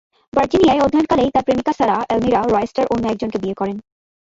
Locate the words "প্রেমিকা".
1.45-1.73